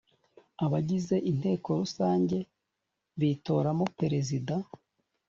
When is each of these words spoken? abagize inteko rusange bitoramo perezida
abagize 0.65 1.15
inteko 1.31 1.69
rusange 1.81 2.37
bitoramo 3.19 3.85
perezida 3.99 4.55